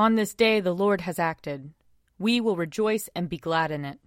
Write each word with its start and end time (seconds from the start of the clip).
On 0.00 0.14
this 0.14 0.32
day 0.32 0.60
the 0.60 0.74
Lord 0.74 1.02
has 1.02 1.18
acted. 1.18 1.74
We 2.18 2.40
will 2.40 2.56
rejoice 2.56 3.10
and 3.14 3.28
be 3.28 3.36
glad 3.36 3.70
in 3.70 3.84
it. 3.84 3.98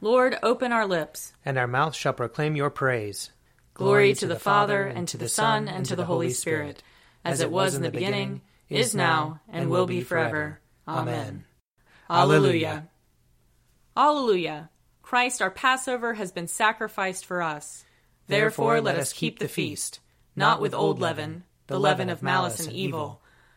Lord, 0.00 0.38
open 0.44 0.70
our 0.70 0.86
lips, 0.86 1.32
and 1.44 1.58
our 1.58 1.66
mouth 1.66 1.96
shall 1.96 2.12
proclaim 2.12 2.54
your 2.54 2.70
praise. 2.70 3.32
Glory 3.74 4.14
to 4.14 4.28
the 4.28 4.38
Father, 4.38 4.84
and 4.86 5.08
to 5.08 5.16
the 5.16 5.28
Son, 5.28 5.66
and 5.66 5.84
to 5.86 5.96
the 5.96 6.04
Holy 6.04 6.30
Spirit, 6.30 6.84
as 7.24 7.40
it 7.40 7.50
was 7.50 7.74
in 7.74 7.82
the 7.82 7.90
beginning, 7.90 8.42
is 8.68 8.94
now, 8.94 9.40
and 9.48 9.70
will 9.70 9.86
be 9.86 10.02
forever. 10.02 10.60
Amen. 10.86 11.46
Alleluia. 12.08 12.86
Alleluia. 13.96 14.70
Christ 15.02 15.42
our 15.42 15.50
Passover 15.50 16.14
has 16.14 16.30
been 16.30 16.46
sacrificed 16.46 17.26
for 17.26 17.42
us. 17.42 17.84
Therefore 18.28 18.80
let 18.80 18.96
us 18.96 19.12
keep 19.12 19.40
the 19.40 19.48
feast, 19.48 19.98
not 20.36 20.60
with 20.60 20.72
old 20.72 21.00
leaven, 21.00 21.42
the 21.66 21.80
leaven 21.80 22.08
of 22.08 22.22
malice 22.22 22.64
and 22.64 22.72
evil, 22.72 23.20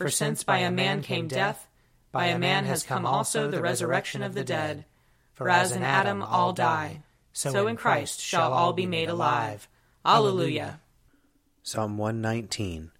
For 0.00 0.08
since 0.08 0.44
by 0.44 0.60
a 0.60 0.70
man 0.70 1.02
came 1.02 1.28
death, 1.28 1.68
by 2.10 2.28
a 2.28 2.38
man 2.38 2.64
has 2.64 2.84
come 2.84 3.04
also 3.04 3.50
the 3.50 3.60
resurrection 3.60 4.22
of 4.22 4.32
the 4.32 4.42
dead. 4.42 4.86
For 5.34 5.50
as 5.50 5.72
in 5.72 5.82
Adam 5.82 6.22
all 6.22 6.54
die, 6.54 7.02
so 7.34 7.66
in 7.66 7.76
Christ 7.76 8.18
shall 8.18 8.54
all 8.54 8.72
be 8.72 8.86
made 8.86 9.10
alive. 9.10 9.68
Alleluia. 10.02 10.80
Psalm 11.62 11.98
119 11.98 12.92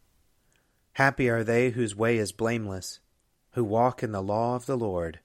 Happy 0.92 1.30
are 1.30 1.42
they 1.42 1.70
whose 1.70 1.96
way 1.96 2.18
is 2.18 2.32
blameless, 2.32 3.00
who 3.52 3.64
walk 3.64 4.02
in 4.02 4.12
the 4.12 4.20
law 4.22 4.54
of 4.54 4.66
the 4.66 4.76
Lord. 4.76 5.20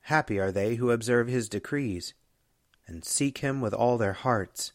Happy 0.00 0.40
are 0.40 0.50
they 0.50 0.74
who 0.74 0.90
observe 0.90 1.28
his 1.28 1.48
decrees, 1.48 2.12
and 2.88 3.04
seek 3.04 3.38
him 3.38 3.60
with 3.60 3.72
all 3.72 3.98
their 3.98 4.14
hearts, 4.14 4.72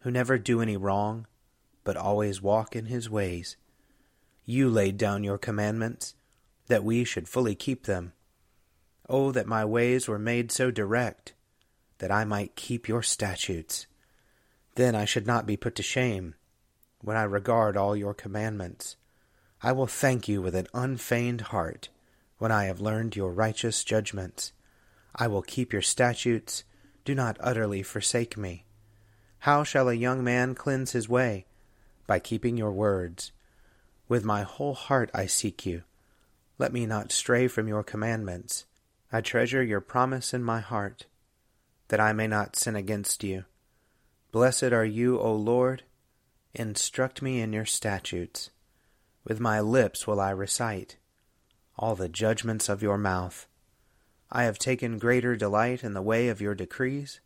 who 0.00 0.10
never 0.10 0.36
do 0.36 0.60
any 0.60 0.76
wrong, 0.76 1.26
but 1.84 1.96
always 1.96 2.42
walk 2.42 2.76
in 2.76 2.84
his 2.84 3.08
ways. 3.08 3.56
You 4.50 4.70
laid 4.70 4.96
down 4.96 5.24
your 5.24 5.36
commandments 5.36 6.14
that 6.68 6.82
we 6.82 7.04
should 7.04 7.28
fully 7.28 7.54
keep 7.54 7.84
them. 7.84 8.14
Oh, 9.06 9.30
that 9.30 9.46
my 9.46 9.62
ways 9.62 10.08
were 10.08 10.18
made 10.18 10.50
so 10.50 10.70
direct, 10.70 11.34
that 11.98 12.10
I 12.10 12.24
might 12.24 12.56
keep 12.56 12.88
your 12.88 13.02
statutes. 13.02 13.86
Then 14.74 14.94
I 14.94 15.04
should 15.04 15.26
not 15.26 15.44
be 15.44 15.58
put 15.58 15.74
to 15.74 15.82
shame 15.82 16.34
when 17.02 17.14
I 17.14 17.24
regard 17.24 17.76
all 17.76 17.94
your 17.94 18.14
commandments. 18.14 18.96
I 19.62 19.72
will 19.72 19.86
thank 19.86 20.28
you 20.28 20.40
with 20.40 20.54
an 20.54 20.68
unfeigned 20.72 21.42
heart 21.52 21.90
when 22.38 22.50
I 22.50 22.64
have 22.64 22.80
learned 22.80 23.16
your 23.16 23.32
righteous 23.32 23.84
judgments. 23.84 24.54
I 25.14 25.28
will 25.28 25.42
keep 25.42 25.74
your 25.74 25.82
statutes. 25.82 26.64
Do 27.04 27.14
not 27.14 27.36
utterly 27.38 27.82
forsake 27.82 28.38
me. 28.38 28.64
How 29.40 29.62
shall 29.62 29.90
a 29.90 29.94
young 29.94 30.24
man 30.24 30.54
cleanse 30.54 30.92
his 30.92 31.06
way? 31.06 31.44
By 32.06 32.18
keeping 32.18 32.56
your 32.56 32.72
words. 32.72 33.32
With 34.08 34.24
my 34.24 34.42
whole 34.42 34.74
heart 34.74 35.10
I 35.12 35.26
seek 35.26 35.66
you. 35.66 35.82
Let 36.56 36.72
me 36.72 36.86
not 36.86 37.12
stray 37.12 37.46
from 37.46 37.68
your 37.68 37.84
commandments. 37.84 38.64
I 39.12 39.20
treasure 39.20 39.62
your 39.62 39.80
promise 39.80 40.32
in 40.32 40.42
my 40.42 40.60
heart, 40.60 41.06
that 41.88 42.00
I 42.00 42.12
may 42.12 42.26
not 42.26 42.56
sin 42.56 42.74
against 42.74 43.22
you. 43.22 43.44
Blessed 44.32 44.72
are 44.72 44.84
you, 44.84 45.18
O 45.20 45.34
Lord. 45.34 45.82
Instruct 46.54 47.22
me 47.22 47.40
in 47.40 47.52
your 47.52 47.66
statutes. 47.66 48.50
With 49.24 49.40
my 49.40 49.60
lips 49.60 50.06
will 50.06 50.20
I 50.20 50.30
recite 50.30 50.96
all 51.78 51.94
the 51.94 52.08
judgments 52.08 52.68
of 52.68 52.82
your 52.82 52.98
mouth. 52.98 53.46
I 54.32 54.44
have 54.44 54.58
taken 54.58 54.98
greater 54.98 55.36
delight 55.36 55.84
in 55.84 55.94
the 55.94 56.02
way 56.02 56.28
of 56.28 56.40
your 56.40 56.54
decrees 56.54 57.20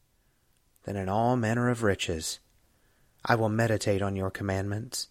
than 0.85 0.97
in 0.97 1.09
all 1.09 1.37
manner 1.37 1.71
of 1.71 1.83
riches. 1.83 2.39
I 3.25 3.35
will 3.37 3.49
meditate 3.49 4.03
on 4.03 4.15
your 4.15 4.31
commandments 4.31 5.09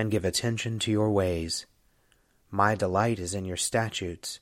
and 0.00 0.10
give 0.10 0.24
attention 0.24 0.78
to 0.78 0.90
your 0.90 1.10
ways. 1.10 1.66
My 2.50 2.74
delight 2.74 3.18
is 3.18 3.34
in 3.34 3.44
your 3.44 3.58
statutes. 3.58 4.40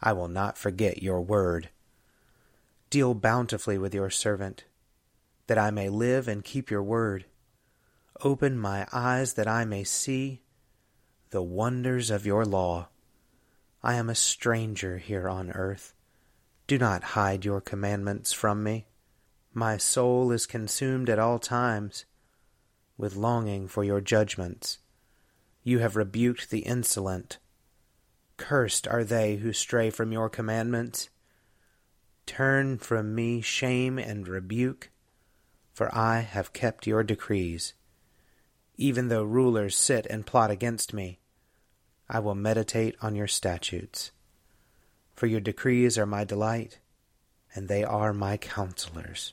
I 0.00 0.12
will 0.12 0.28
not 0.28 0.56
forget 0.56 1.02
your 1.02 1.20
word. 1.20 1.70
Deal 2.88 3.12
bountifully 3.12 3.78
with 3.78 3.92
your 3.92 4.10
servant, 4.10 4.62
that 5.48 5.58
I 5.58 5.72
may 5.72 5.88
live 5.88 6.28
and 6.28 6.44
keep 6.44 6.70
your 6.70 6.84
word. 6.84 7.24
Open 8.22 8.56
my 8.56 8.86
eyes 8.92 9.34
that 9.34 9.48
I 9.48 9.64
may 9.64 9.82
see 9.82 10.42
the 11.30 11.42
wonders 11.42 12.08
of 12.08 12.24
your 12.24 12.44
law. 12.44 12.86
I 13.82 13.94
am 13.94 14.08
a 14.08 14.14
stranger 14.14 14.98
here 14.98 15.28
on 15.28 15.50
earth. 15.50 15.94
Do 16.68 16.78
not 16.78 17.02
hide 17.02 17.44
your 17.44 17.60
commandments 17.60 18.32
from 18.32 18.62
me. 18.62 18.86
My 19.52 19.78
soul 19.78 20.30
is 20.30 20.46
consumed 20.46 21.10
at 21.10 21.18
all 21.18 21.40
times 21.40 22.04
with 22.98 23.16
longing 23.16 23.68
for 23.68 23.84
your 23.84 24.00
judgments. 24.00 24.78
You 25.62 25.80
have 25.80 25.96
rebuked 25.96 26.50
the 26.50 26.60
insolent. 26.60 27.38
Cursed 28.36 28.86
are 28.86 29.04
they 29.04 29.36
who 29.36 29.52
stray 29.52 29.90
from 29.90 30.12
your 30.12 30.28
commandments. 30.28 31.10
Turn 32.26 32.78
from 32.78 33.14
me 33.14 33.40
shame 33.40 33.98
and 33.98 34.28
rebuke, 34.28 34.90
for 35.72 35.94
I 35.94 36.20
have 36.20 36.52
kept 36.52 36.86
your 36.86 37.02
decrees. 37.02 37.74
Even 38.76 39.08
though 39.08 39.24
rulers 39.24 39.76
sit 39.76 40.06
and 40.06 40.26
plot 40.26 40.50
against 40.50 40.92
me, 40.92 41.18
I 42.08 42.20
will 42.20 42.34
meditate 42.34 42.94
on 43.00 43.16
your 43.16 43.26
statutes. 43.26 44.12
For 45.14 45.26
your 45.26 45.40
decrees 45.40 45.96
are 45.96 46.06
my 46.06 46.24
delight, 46.24 46.78
and 47.54 47.68
they 47.68 47.82
are 47.82 48.12
my 48.12 48.36
counselors. 48.36 49.32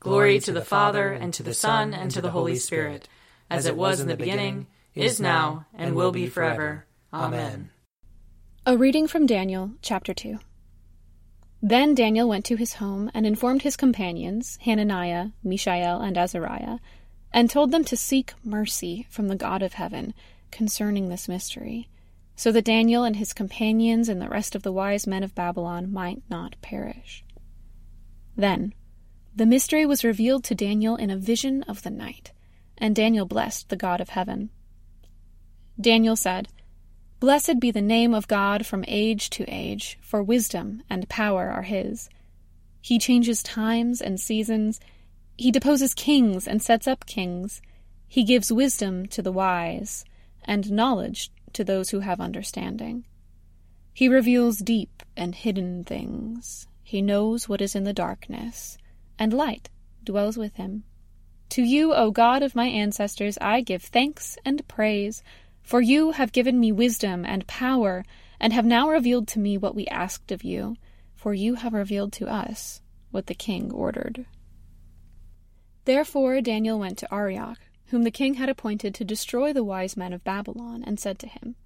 Glory 0.00 0.40
to 0.40 0.52
the 0.52 0.64
Father, 0.64 1.12
and 1.12 1.34
to 1.34 1.42
the 1.42 1.52
Son, 1.52 1.92
and 1.92 2.10
to 2.10 2.22
the 2.22 2.30
Holy 2.30 2.56
Spirit, 2.56 3.06
as 3.50 3.66
it 3.66 3.76
was 3.76 4.00
in 4.00 4.08
the 4.08 4.16
beginning 4.16 4.66
is 4.94 5.20
now, 5.20 5.66
and 5.74 5.94
will 5.94 6.10
be 6.10 6.26
forever. 6.26 6.86
Amen. 7.12 7.68
A 8.64 8.78
reading 8.78 9.06
from 9.06 9.26
Daniel, 9.26 9.72
chapter 9.82 10.14
2. 10.14 10.38
Then 11.60 11.94
Daniel 11.94 12.28
went 12.30 12.46
to 12.46 12.56
his 12.56 12.74
home 12.74 13.10
and 13.12 13.26
informed 13.26 13.60
his 13.60 13.76
companions, 13.76 14.58
Hananiah, 14.62 15.28
Mishael, 15.44 16.00
and 16.00 16.16
Azariah, 16.16 16.78
and 17.30 17.50
told 17.50 17.70
them 17.70 17.84
to 17.84 17.96
seek 17.96 18.32
mercy 18.42 19.06
from 19.10 19.28
the 19.28 19.36
God 19.36 19.62
of 19.62 19.74
heaven 19.74 20.14
concerning 20.50 21.10
this 21.10 21.28
mystery, 21.28 21.90
so 22.34 22.50
that 22.52 22.64
Daniel 22.64 23.04
and 23.04 23.16
his 23.16 23.34
companions 23.34 24.08
and 24.08 24.20
the 24.20 24.30
rest 24.30 24.54
of 24.54 24.62
the 24.62 24.72
wise 24.72 25.06
men 25.06 25.22
of 25.22 25.34
Babylon 25.34 25.92
might 25.92 26.22
not 26.30 26.56
perish. 26.62 27.22
Then 28.34 28.72
the 29.34 29.46
mystery 29.46 29.86
was 29.86 30.04
revealed 30.04 30.44
to 30.44 30.54
Daniel 30.54 30.96
in 30.96 31.10
a 31.10 31.16
vision 31.16 31.62
of 31.64 31.82
the 31.82 31.90
night, 31.90 32.32
and 32.76 32.96
Daniel 32.96 33.26
blessed 33.26 33.68
the 33.68 33.76
God 33.76 34.00
of 34.00 34.10
heaven. 34.10 34.50
Daniel 35.80 36.16
said, 36.16 36.48
Blessed 37.20 37.60
be 37.60 37.70
the 37.70 37.82
name 37.82 38.14
of 38.14 38.28
God 38.28 38.66
from 38.66 38.84
age 38.88 39.30
to 39.30 39.44
age, 39.44 39.98
for 40.00 40.22
wisdom 40.22 40.82
and 40.88 41.08
power 41.08 41.50
are 41.50 41.62
his. 41.62 42.08
He 42.80 42.98
changes 42.98 43.42
times 43.42 44.00
and 44.00 44.18
seasons. 44.18 44.80
He 45.36 45.50
deposes 45.50 45.94
kings 45.94 46.48
and 46.48 46.62
sets 46.62 46.86
up 46.86 47.06
kings. 47.06 47.60
He 48.08 48.24
gives 48.24 48.50
wisdom 48.50 49.06
to 49.08 49.22
the 49.22 49.32
wise, 49.32 50.04
and 50.44 50.72
knowledge 50.72 51.30
to 51.52 51.62
those 51.62 51.90
who 51.90 52.00
have 52.00 52.20
understanding. 52.20 53.04
He 53.92 54.08
reveals 54.08 54.58
deep 54.58 55.02
and 55.16 55.34
hidden 55.34 55.84
things. 55.84 56.66
He 56.82 57.02
knows 57.02 57.48
what 57.48 57.60
is 57.60 57.74
in 57.74 57.84
the 57.84 57.92
darkness, 57.92 58.78
and 59.20 59.32
light 59.32 59.70
dwells 60.02 60.36
with 60.36 60.56
him. 60.56 60.82
To 61.50 61.62
you, 61.62 61.94
O 61.94 62.10
God 62.10 62.42
of 62.42 62.56
my 62.56 62.66
ancestors, 62.66 63.38
I 63.40 63.60
give 63.60 63.82
thanks 63.82 64.36
and 64.44 64.66
praise 64.66 65.22
for 65.62 65.80
you 65.80 66.12
have 66.12 66.32
given 66.32 66.58
me 66.58 66.72
wisdom 66.72 67.24
and 67.24 67.46
power, 67.46 68.04
and 68.40 68.52
have 68.52 68.64
now 68.64 68.88
revealed 68.88 69.28
to 69.28 69.38
me 69.38 69.56
what 69.56 69.74
we 69.74 69.86
asked 69.86 70.32
of 70.32 70.42
you, 70.42 70.76
for 71.14 71.34
you 71.34 71.54
have 71.54 71.72
revealed 71.72 72.12
to 72.14 72.26
us 72.26 72.80
what 73.10 73.26
the 73.26 73.34
king 73.34 73.70
ordered. 73.70 74.26
Therefore 75.84 76.40
Daniel 76.40 76.78
went 76.78 76.98
to 76.98 77.14
Arioch, 77.14 77.58
whom 77.86 78.02
the 78.02 78.10
king 78.10 78.34
had 78.34 78.48
appointed 78.48 78.94
to 78.94 79.04
destroy 79.04 79.52
the 79.52 79.62
wise 79.62 79.96
men 79.96 80.12
of 80.12 80.24
Babylon, 80.24 80.82
and 80.84 80.98
said 80.98 81.18
to 81.20 81.28
him, 81.28 81.56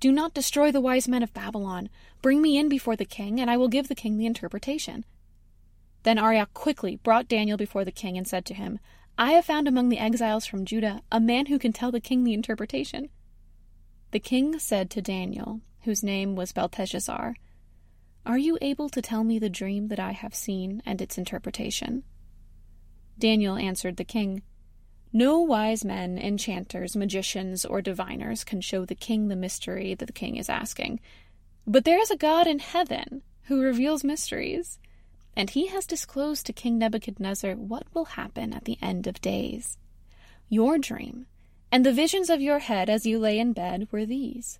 Do 0.00 0.12
not 0.12 0.34
destroy 0.34 0.70
the 0.70 0.80
wise 0.80 1.08
men 1.08 1.22
of 1.22 1.34
Babylon. 1.34 1.88
Bring 2.22 2.42
me 2.42 2.58
in 2.58 2.68
before 2.68 2.96
the 2.96 3.04
king, 3.04 3.40
and 3.40 3.50
I 3.50 3.56
will 3.56 3.68
give 3.68 3.88
the 3.88 3.94
king 3.94 4.16
the 4.16 4.26
interpretation. 4.26 5.04
Then 6.04 6.18
Arioch 6.18 6.54
quickly 6.54 6.96
brought 6.96 7.28
Daniel 7.28 7.56
before 7.56 7.84
the 7.84 7.90
king, 7.90 8.16
and 8.16 8.28
said 8.28 8.44
to 8.46 8.54
him, 8.54 8.78
I 9.16 9.32
have 9.32 9.44
found 9.44 9.66
among 9.66 9.88
the 9.88 9.98
exiles 9.98 10.46
from 10.46 10.64
Judah 10.64 11.02
a 11.10 11.20
man 11.20 11.46
who 11.46 11.58
can 11.58 11.72
tell 11.72 11.90
the 11.90 12.00
king 12.00 12.24
the 12.24 12.34
interpretation. 12.34 13.08
The 14.10 14.20
king 14.20 14.58
said 14.58 14.90
to 14.90 15.02
Daniel, 15.02 15.60
whose 15.82 16.02
name 16.02 16.36
was 16.36 16.52
Belteshazzar, 16.52 17.36
Are 18.26 18.38
you 18.38 18.58
able 18.60 18.88
to 18.90 19.02
tell 19.02 19.24
me 19.24 19.38
the 19.38 19.48
dream 19.48 19.88
that 19.88 19.98
I 19.98 20.12
have 20.12 20.34
seen 20.34 20.82
and 20.84 21.00
its 21.00 21.16
interpretation? 21.16 22.04
Daniel 23.18 23.56
answered 23.56 23.96
the 23.96 24.04
king, 24.04 24.42
No 25.12 25.40
wise 25.40 25.84
men, 25.84 26.18
enchanters, 26.18 26.96
magicians, 26.96 27.64
or 27.64 27.80
diviners 27.80 28.44
can 28.44 28.60
show 28.60 28.84
the 28.84 28.94
king 28.94 29.28
the 29.28 29.36
mystery 29.36 29.94
that 29.94 30.06
the 30.06 30.12
king 30.12 30.36
is 30.36 30.50
asking. 30.50 31.00
But 31.66 31.84
there 31.84 32.00
is 32.00 32.10
a 32.10 32.16
God 32.16 32.46
in 32.46 32.58
heaven 32.58 33.22
who 33.44 33.62
reveals 33.62 34.04
mysteries, 34.04 34.78
and 35.36 35.50
he 35.50 35.68
has 35.68 35.86
disclosed 35.86 36.46
to 36.46 36.52
King 36.52 36.78
Nebuchadnezzar 36.78 37.54
what 37.54 37.86
will 37.92 38.04
happen 38.04 38.52
at 38.52 38.64
the 38.64 38.78
end 38.80 39.06
of 39.06 39.20
days. 39.20 39.78
Your 40.48 40.78
dream 40.78 41.26
and 41.72 41.84
the 41.84 41.92
visions 41.92 42.30
of 42.30 42.40
your 42.40 42.60
head 42.60 42.88
as 42.88 43.04
you 43.04 43.18
lay 43.18 43.38
in 43.38 43.52
bed 43.52 43.88
were 43.90 44.06
these. 44.06 44.58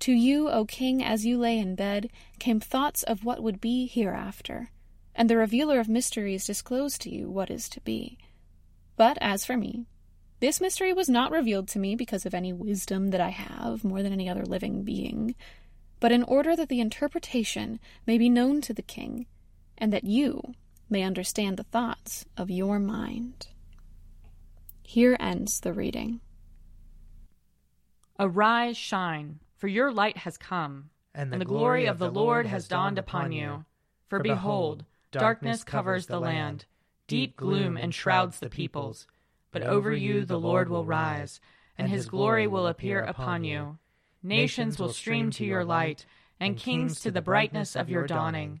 To 0.00 0.12
you, 0.12 0.48
O 0.48 0.64
king, 0.64 1.02
as 1.02 1.26
you 1.26 1.38
lay 1.38 1.58
in 1.58 1.74
bed, 1.74 2.10
came 2.38 2.60
thoughts 2.60 3.02
of 3.02 3.24
what 3.24 3.42
would 3.42 3.60
be 3.60 3.86
hereafter, 3.86 4.70
and 5.14 5.28
the 5.28 5.36
revealer 5.36 5.80
of 5.80 5.88
mysteries 5.88 6.44
disclosed 6.44 7.00
to 7.02 7.10
you 7.10 7.28
what 7.28 7.50
is 7.50 7.68
to 7.70 7.80
be. 7.80 8.18
But 8.96 9.18
as 9.20 9.44
for 9.44 9.56
me, 9.56 9.86
this 10.40 10.60
mystery 10.60 10.92
was 10.92 11.08
not 11.08 11.32
revealed 11.32 11.66
to 11.68 11.78
me 11.78 11.96
because 11.96 12.26
of 12.26 12.34
any 12.34 12.52
wisdom 12.52 13.08
that 13.08 13.20
I 13.20 13.30
have 13.30 13.82
more 13.84 14.02
than 14.02 14.12
any 14.12 14.28
other 14.28 14.44
living 14.44 14.84
being, 14.84 15.34
but 15.98 16.12
in 16.12 16.22
order 16.22 16.54
that 16.54 16.68
the 16.68 16.80
interpretation 16.80 17.80
may 18.06 18.18
be 18.18 18.28
known 18.28 18.60
to 18.60 18.74
the 18.74 18.82
king, 18.82 19.26
and 19.78 19.92
that 19.92 20.04
you 20.04 20.54
may 20.88 21.02
understand 21.02 21.56
the 21.56 21.64
thoughts 21.64 22.24
of 22.36 22.50
your 22.50 22.78
mind. 22.78 23.48
Here 24.82 25.16
ends 25.18 25.60
the 25.60 25.72
reading. 25.72 26.20
Arise, 28.18 28.76
shine, 28.76 29.40
for 29.56 29.68
your 29.68 29.92
light 29.92 30.18
has 30.18 30.38
come, 30.38 30.90
and 31.14 31.30
the, 31.30 31.34
and 31.34 31.40
the 31.40 31.46
glory, 31.46 31.60
glory 31.60 31.86
of 31.86 31.98
the 31.98 32.10
Lord 32.10 32.46
has 32.46 32.68
dawned 32.68 32.98
upon 32.98 33.32
you. 33.32 33.64
For 34.08 34.20
behold, 34.20 34.84
darkness 35.10 35.64
covers 35.64 36.06
the 36.06 36.20
land, 36.20 36.64
deep 37.08 37.36
gloom 37.36 37.76
enshrouds 37.76 38.38
the 38.38 38.48
peoples. 38.48 39.06
But 39.50 39.62
over 39.62 39.92
you 39.92 40.24
the 40.24 40.38
Lord 40.38 40.68
will 40.68 40.84
rise, 40.84 41.40
and 41.76 41.88
his 41.88 42.06
glory 42.06 42.46
will 42.46 42.66
appear 42.66 43.00
upon 43.00 43.44
you. 43.44 43.78
Nations 44.22 44.78
will 44.78 44.92
stream 44.92 45.30
to 45.32 45.44
your 45.44 45.64
light, 45.64 46.06
and 46.38 46.56
kings 46.56 47.00
to 47.00 47.10
the 47.10 47.22
brightness 47.22 47.76
of 47.76 47.90
your 47.90 48.06
dawning. 48.06 48.60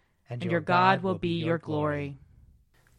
and 0.31 0.45
your 0.45 0.61
God 0.61 1.03
will 1.03 1.15
be 1.15 1.43
your 1.43 1.57
glory. 1.57 2.17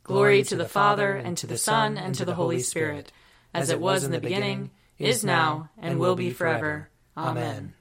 Glory 0.02 0.43
to 0.43 0.55
the 0.55 0.69
Father, 0.69 1.14
and 1.14 1.34
to 1.38 1.46
the 1.46 1.56
Son, 1.56 1.96
and 1.96 2.14
to 2.14 2.26
the 2.26 2.34
Holy 2.34 2.58
Spirit, 2.58 3.11
as 3.55 3.70
it 3.70 3.81
was 3.81 4.05
in 4.05 4.11
the 4.11 4.20
beginning 4.20 4.70
is 4.99 5.25
now, 5.25 5.70
and 5.79 5.99
will 5.99 6.14
be 6.14 6.31
forever. 6.31 6.90
Amen. 7.17 7.73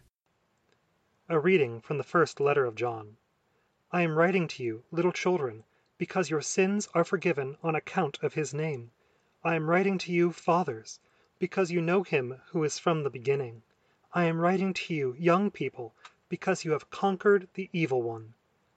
A 1.28 1.38
reading 1.38 1.82
from 1.82 1.98
the 1.98 2.04
first 2.06 2.40
letter 2.40 2.64
of 2.64 2.76
John. 2.76 3.18
I 3.92 4.04
am 4.04 4.18
writing 4.18 4.48
to 4.48 4.64
you, 4.64 4.84
little 4.90 5.12
children, 5.12 5.66
because 5.98 6.30
your 6.30 6.42
sins 6.42 6.88
are 6.94 7.04
forgiven 7.04 7.58
on 7.62 7.76
account 7.76 8.20
of 8.24 8.36
his 8.36 8.54
name. 8.54 8.92
I 9.44 9.56
am 9.56 9.70
writing 9.70 9.98
to 9.98 10.14
you, 10.14 10.32
fathers, 10.32 11.02
because 11.40 11.72
you 11.72 11.82
know 11.82 12.04
him 12.04 12.40
who 12.52 12.64
is 12.64 12.80
from 12.80 13.04
the 13.04 13.10
beginning. 13.10 13.64
I 14.14 14.24
am 14.26 14.40
writing 14.40 14.74
to 14.76 14.94
you, 14.94 15.14
young 15.20 15.52
people, 15.52 15.94
because 16.30 16.64
you 16.64 16.72
have 16.72 16.90
conquered 16.90 17.50
the 17.56 17.70
evil 17.74 18.02
one. 18.02 18.34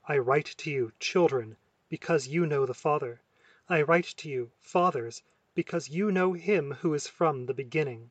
I 0.07 0.19
write 0.19 0.55
to 0.59 0.71
you, 0.71 0.93
children, 1.01 1.57
because 1.89 2.29
you 2.29 2.45
know 2.45 2.67
the 2.67 2.75
Father. 2.75 3.23
I 3.71 3.81
write 3.81 4.05
to 4.19 4.29
you, 4.29 4.51
fathers, 4.61 5.23
because 5.55 5.89
you 5.89 6.13
know 6.13 6.35
him 6.35 6.73
who 6.81 6.93
is 6.93 7.09
from 7.09 7.47
the 7.47 7.55
beginning. 7.55 8.11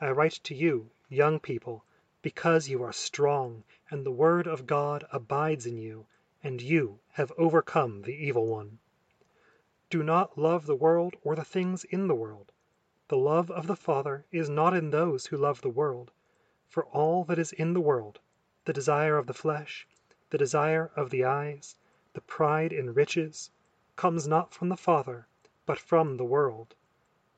I 0.00 0.10
write 0.12 0.40
to 0.44 0.54
you, 0.54 0.90
young 1.10 1.38
people, 1.40 1.84
because 2.22 2.70
you 2.70 2.82
are 2.82 2.94
strong, 2.94 3.64
and 3.90 4.06
the 4.06 4.10
word 4.10 4.46
of 4.46 4.66
God 4.66 5.04
abides 5.12 5.66
in 5.66 5.76
you, 5.76 6.06
and 6.42 6.62
you 6.62 7.00
have 7.12 7.30
overcome 7.36 8.00
the 8.00 8.14
evil 8.14 8.46
one. 8.46 8.78
Do 9.90 10.02
not 10.02 10.38
love 10.38 10.64
the 10.64 10.74
world 10.74 11.14
or 11.22 11.36
the 11.36 11.44
things 11.44 11.84
in 11.84 12.08
the 12.08 12.14
world. 12.14 12.52
The 13.08 13.18
love 13.18 13.50
of 13.50 13.66
the 13.66 13.76
Father 13.76 14.24
is 14.32 14.48
not 14.48 14.72
in 14.72 14.88
those 14.88 15.26
who 15.26 15.36
love 15.36 15.60
the 15.60 15.68
world. 15.68 16.10
For 16.66 16.86
all 16.86 17.22
that 17.24 17.38
is 17.38 17.52
in 17.52 17.74
the 17.74 17.82
world, 17.82 18.18
the 18.64 18.72
desire 18.72 19.18
of 19.18 19.26
the 19.26 19.34
flesh, 19.34 19.86
the 20.34 20.38
desire 20.38 20.90
of 20.96 21.10
the 21.10 21.24
eyes, 21.24 21.76
the 22.12 22.20
pride 22.20 22.72
in 22.72 22.92
riches, 22.92 23.52
comes 23.94 24.26
not 24.26 24.52
from 24.52 24.68
the 24.68 24.76
Father, 24.76 25.28
but 25.64 25.78
from 25.78 26.16
the 26.16 26.24
world 26.24 26.74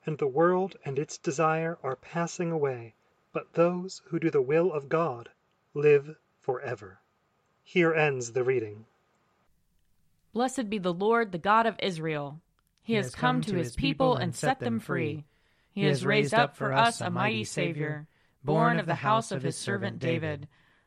and 0.06 0.16
the 0.16 0.26
world 0.26 0.76
and 0.82 0.98
its 0.98 1.18
desire 1.18 1.76
are 1.82 1.96
passing 1.96 2.50
away, 2.50 2.94
but 3.34 3.52
those 3.52 4.00
who 4.06 4.18
do 4.18 4.30
the 4.30 4.40
will 4.40 4.72
of 4.72 4.88
God 4.88 5.28
live 5.74 6.16
forever. 6.40 7.00
Here 7.64 7.92
ends 7.92 8.32
the 8.32 8.44
reading. 8.44 8.86
Blessed 10.32 10.70
be 10.70 10.78
the 10.78 10.94
Lord, 10.94 11.32
the 11.32 11.38
God 11.38 11.66
of 11.66 11.76
Israel. 11.80 12.40
He, 12.82 12.92
he 12.92 12.96
has 12.96 13.14
come, 13.14 13.42
come 13.42 13.42
to 13.42 13.56
his 13.56 13.74
people 13.74 14.16
and 14.16 14.34
set 14.34 14.60
them 14.60 14.78
free. 14.78 15.24
He 15.70 15.84
has 15.84 16.06
raised 16.06 16.32
up 16.32 16.56
for 16.56 16.72
us 16.72 17.02
a 17.02 17.10
mighty 17.10 17.44
Savior, 17.44 18.06
born 18.42 18.78
of 18.78 18.86
the 18.86 18.94
house 18.94 19.32
of 19.32 19.42
his 19.42 19.58
servant 19.58 19.98
David. 19.98 20.48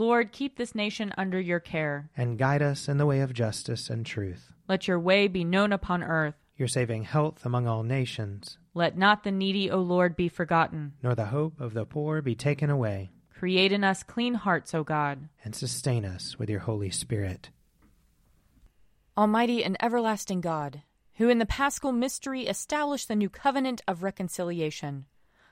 Lord, 0.00 0.32
keep 0.32 0.56
this 0.56 0.74
nation 0.74 1.12
under 1.18 1.38
your 1.38 1.60
care. 1.60 2.08
And 2.16 2.38
guide 2.38 2.62
us 2.62 2.88
in 2.88 2.96
the 2.96 3.04
way 3.04 3.20
of 3.20 3.34
justice 3.34 3.90
and 3.90 4.06
truth. 4.06 4.50
Let 4.66 4.88
your 4.88 4.98
way 4.98 5.28
be 5.28 5.44
known 5.44 5.74
upon 5.74 6.02
earth. 6.02 6.36
Your 6.56 6.68
saving 6.68 7.02
health 7.02 7.44
among 7.44 7.66
all 7.66 7.82
nations. 7.82 8.56
Let 8.72 8.96
not 8.96 9.24
the 9.24 9.30
needy, 9.30 9.70
O 9.70 9.78
Lord, 9.78 10.16
be 10.16 10.30
forgotten. 10.30 10.94
Nor 11.02 11.14
the 11.14 11.26
hope 11.26 11.60
of 11.60 11.74
the 11.74 11.84
poor 11.84 12.22
be 12.22 12.34
taken 12.34 12.70
away. 12.70 13.10
Create 13.38 13.72
in 13.72 13.84
us 13.84 14.02
clean 14.02 14.32
hearts, 14.32 14.74
O 14.74 14.84
God. 14.84 15.28
And 15.44 15.54
sustain 15.54 16.06
us 16.06 16.38
with 16.38 16.48
your 16.48 16.60
Holy 16.60 16.90
Spirit. 16.90 17.50
Almighty 19.18 19.62
and 19.62 19.76
everlasting 19.80 20.40
God, 20.40 20.80
who 21.16 21.28
in 21.28 21.38
the 21.38 21.44
paschal 21.44 21.92
mystery 21.92 22.46
established 22.46 23.08
the 23.08 23.16
new 23.16 23.28
covenant 23.28 23.82
of 23.86 24.02
reconciliation, 24.02 25.04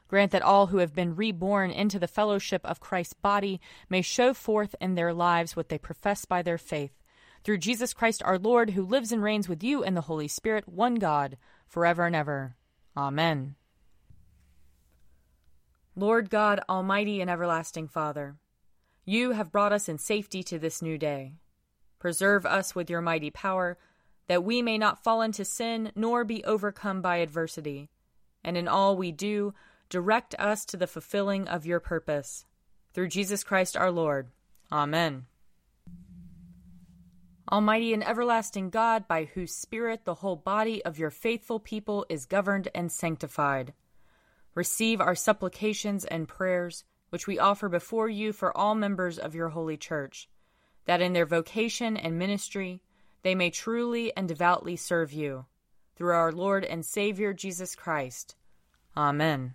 grant 0.08 0.32
that 0.32 0.42
all 0.42 0.66
who 0.66 0.78
have 0.78 0.94
been 0.94 1.14
reborn 1.14 1.70
into 1.70 1.98
the 1.98 2.08
fellowship 2.08 2.64
of 2.64 2.80
Christ's 2.80 3.14
body 3.14 3.60
may 3.88 4.02
show 4.02 4.34
forth 4.34 4.74
in 4.80 4.94
their 4.94 5.12
lives 5.12 5.54
what 5.54 5.68
they 5.68 5.78
profess 5.78 6.24
by 6.24 6.42
their 6.42 6.58
faith. 6.58 6.92
Through 7.44 7.58
Jesus 7.58 7.94
Christ 7.94 8.22
our 8.24 8.38
Lord, 8.38 8.70
who 8.70 8.82
lives 8.82 9.12
and 9.12 9.22
reigns 9.22 9.48
with 9.48 9.62
you 9.62 9.84
and 9.84 9.96
the 9.96 10.02
Holy 10.02 10.28
Spirit, 10.28 10.68
one 10.68 10.96
God, 10.96 11.36
forever 11.66 12.06
and 12.06 12.16
ever. 12.16 12.56
Amen. 12.96 13.54
Lord 15.94 16.30
God, 16.30 16.60
Almighty 16.68 17.20
and 17.20 17.30
everlasting 17.30 17.88
Father, 17.88 18.36
you 19.04 19.32
have 19.32 19.52
brought 19.52 19.72
us 19.72 19.88
in 19.88 19.98
safety 19.98 20.42
to 20.44 20.58
this 20.58 20.82
new 20.82 20.98
day. 20.98 21.32
Preserve 21.98 22.46
us 22.46 22.74
with 22.74 22.88
your 22.88 23.00
mighty 23.00 23.30
power, 23.30 23.78
that 24.28 24.44
we 24.44 24.62
may 24.62 24.78
not 24.78 25.02
fall 25.02 25.22
into 25.22 25.44
sin 25.44 25.90
nor 25.96 26.24
be 26.24 26.44
overcome 26.44 27.00
by 27.02 27.16
adversity. 27.16 27.88
And 28.44 28.56
in 28.56 28.68
all 28.68 28.96
we 28.96 29.10
do, 29.10 29.54
direct 29.88 30.35
us 30.38 30.64
to 30.66 30.76
the 30.76 30.87
fulfilling 30.87 31.49
of 31.49 31.66
your 31.66 31.80
purpose. 31.80 32.45
Through 32.92 33.09
Jesus 33.09 33.45
Christ 33.45 33.76
our 33.76 33.90
Lord. 33.90 34.28
Amen. 34.71 35.26
Almighty 37.50 37.95
and 37.95 38.07
everlasting 38.07 38.71
God, 38.71 39.09
by 39.09 39.25
whose 39.25 39.54
Spirit 39.54 40.04
the 40.04 40.16
whole 40.16 40.37
body 40.37 40.85
of 40.85 40.99
your 40.99 41.11
faithful 41.11 41.59
people 41.59 42.04
is 42.09 42.26
governed 42.26 42.68
and 42.75 42.92
sanctified, 42.92 43.73
receive 44.54 45.00
our 45.00 45.14
supplications 45.14 46.04
and 46.04 46.28
prayers, 46.28 46.85
which 47.09 47.26
we 47.26 47.38
offer 47.38 47.68
before 47.68 48.09
you 48.09 48.33
for 48.33 48.54
all 48.57 48.75
members 48.75 49.18
of 49.18 49.35
your 49.35 49.49
holy 49.49 49.78
church 49.78 50.28
that 50.88 51.02
in 51.02 51.12
their 51.12 51.26
vocation 51.26 51.99
and 51.99 52.18
ministry 52.18 52.80
they 53.23 53.35
may 53.35 53.50
truly 53.50 54.11
and 54.16 54.26
devoutly 54.26 54.75
serve 54.75 55.12
you. 55.12 55.45
Through 55.97 56.14
our 56.14 56.33
Lord 56.33 56.64
and 56.64 56.85
Savior 56.85 57.35
Jesus 57.35 57.75
Christ. 57.75 58.37
Amen. 58.97 59.54